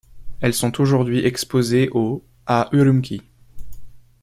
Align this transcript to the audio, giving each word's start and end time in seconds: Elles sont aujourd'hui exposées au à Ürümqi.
Elles 0.39 0.55
sont 0.55 0.81
aujourd'hui 0.81 1.19
exposées 1.23 1.89
au 1.93 2.25
à 2.47 2.69
Ürümqi. 2.71 3.21